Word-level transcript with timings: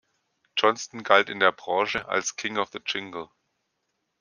Johnston 0.57 1.03
galt 1.03 1.29
in 1.29 1.39
der 1.39 1.51
Branche 1.51 2.07
als 2.07 2.35
"King 2.35 2.57
of 2.57 2.71
the 2.73 2.79
Jingle". 2.83 3.29